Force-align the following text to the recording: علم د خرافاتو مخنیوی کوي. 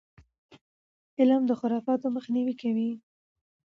علم 1.19 1.41
د 1.47 1.51
خرافاتو 1.59 2.07
مخنیوی 2.15 2.53
کوي. 2.61 2.91